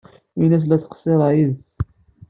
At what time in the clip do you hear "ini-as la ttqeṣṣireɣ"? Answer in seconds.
0.43-1.31